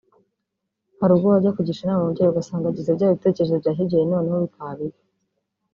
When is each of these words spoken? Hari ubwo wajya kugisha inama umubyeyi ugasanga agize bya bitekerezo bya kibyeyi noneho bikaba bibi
Hari 0.99 1.11
ubwo 1.13 1.27
wajya 1.33 1.55
kugisha 1.57 1.81
inama 1.83 2.01
umubyeyi 2.03 2.29
ugasanga 2.31 2.65
agize 2.67 2.91
bya 2.97 3.09
bitekerezo 3.13 3.55
bya 3.61 3.71
kibyeyi 3.77 4.05
noneho 4.11 4.37
bikaba 4.45 4.71
bibi 4.79 4.99